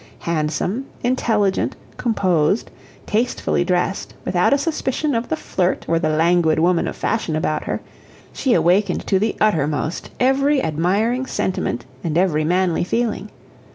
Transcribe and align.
Handsome, 0.21 0.87
intelligent, 1.03 1.75
composed, 1.95 2.71
tastefully 3.05 3.63
dressed, 3.63 4.15
without 4.25 4.51
a 4.51 4.57
suspicion 4.57 5.13
of 5.13 5.29
the 5.29 5.35
flirt 5.35 5.85
or 5.87 5.99
the 5.99 6.09
languid 6.09 6.57
woman 6.57 6.87
of 6.87 6.95
fashion 6.95 7.35
about 7.35 7.65
her, 7.65 7.81
she 8.33 8.55
awakened 8.55 9.05
to 9.05 9.19
the 9.19 9.35
uttermost 9.39 10.09
every 10.19 10.59
admiring 10.63 11.27
sentiment 11.27 11.85
and 12.03 12.17
every 12.17 12.43
manly 12.43 12.83
feeling. 12.83 13.29